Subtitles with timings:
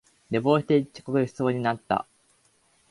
[0.31, 2.07] 寝坊して遅刻しそうになった